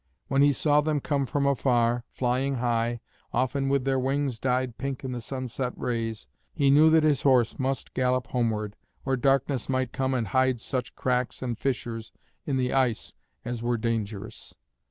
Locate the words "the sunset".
5.11-5.73